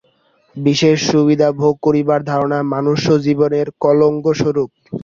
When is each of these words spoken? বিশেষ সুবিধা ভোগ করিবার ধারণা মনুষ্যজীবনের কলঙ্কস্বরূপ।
বিশেষ 0.55 0.97
সুবিধা 1.11 1.47
ভোগ 1.59 1.75
করিবার 1.83 2.19
ধারণা 2.23 2.59
মনুষ্যজীবনের 2.73 3.67
কলঙ্কস্বরূপ। 3.81 4.69